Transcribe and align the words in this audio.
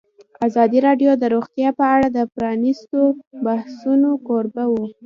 ازادي 0.47 0.79
راډیو 0.87 1.11
د 1.17 1.23
روغتیا 1.33 1.69
په 1.79 1.85
اړه 1.95 2.07
د 2.11 2.19
پرانیستو 2.35 2.99
بحثونو 3.45 4.09
کوربه 4.27 4.63
وه. 4.73 4.85